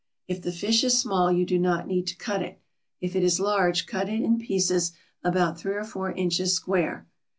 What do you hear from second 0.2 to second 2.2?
If the fish is small you do not need to